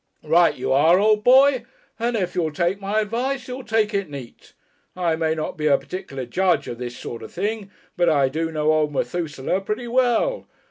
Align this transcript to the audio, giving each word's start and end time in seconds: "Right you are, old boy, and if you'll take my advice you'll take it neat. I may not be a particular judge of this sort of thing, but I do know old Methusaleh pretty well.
"Right 0.23 0.55
you 0.55 0.71
are, 0.71 0.97
old 0.97 1.23
boy, 1.23 1.63
and 1.99 2.15
if 2.17 2.33
you'll 2.33 2.51
take 2.51 2.81
my 2.81 3.01
advice 3.01 3.47
you'll 3.47 3.63
take 3.63 3.93
it 3.93 4.09
neat. 4.09 4.53
I 4.95 5.15
may 5.15 5.35
not 5.35 5.57
be 5.59 5.67
a 5.67 5.77
particular 5.77 6.25
judge 6.25 6.67
of 6.67 6.79
this 6.79 6.97
sort 6.97 7.21
of 7.21 7.31
thing, 7.31 7.69
but 7.97 8.09
I 8.09 8.27
do 8.27 8.51
know 8.51 8.73
old 8.73 8.91
Methusaleh 8.91 9.63
pretty 9.63 9.87
well. 9.87 10.47